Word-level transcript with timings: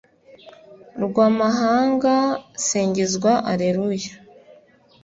rw'amahanga 1.03 2.13
singizwa, 2.67 3.31
alleluya 3.51 4.11